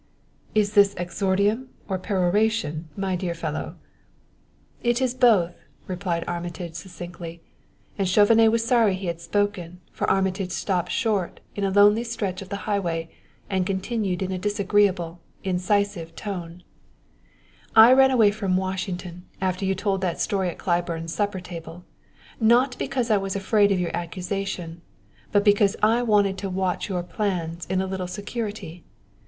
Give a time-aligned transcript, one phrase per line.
[0.55, 3.75] "Is this exordium or peroration, my dear fellow?"
[4.81, 5.53] "It is both,"
[5.85, 7.43] replied Armitage succinctly,
[7.99, 12.41] and Chauvenet was sorry he had spoken, for Armitage stopped short in a lonely stretch
[12.41, 13.11] of the highway
[13.47, 16.63] and continued in a disagreeable, incisive tone:
[17.75, 21.83] "I ran away from Washington after you told that story at Claiborne's supper table,
[22.39, 24.81] not because I was afraid of your accusation,
[25.31, 28.83] but because I wanted to watch your plans a little in security.